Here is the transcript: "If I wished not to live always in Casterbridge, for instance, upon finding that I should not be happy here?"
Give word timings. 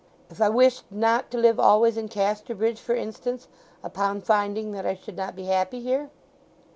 "If 0.31 0.41
I 0.41 0.49
wished 0.49 0.85
not 0.89 1.29
to 1.29 1.37
live 1.37 1.59
always 1.59 1.95
in 1.95 2.07
Casterbridge, 2.07 2.79
for 2.79 2.95
instance, 2.95 3.47
upon 3.83 4.21
finding 4.21 4.71
that 4.71 4.83
I 4.83 4.95
should 4.95 5.15
not 5.15 5.35
be 5.35 5.45
happy 5.45 5.79
here?" 5.79 6.09